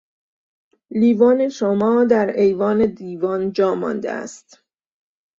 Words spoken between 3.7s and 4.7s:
مانده است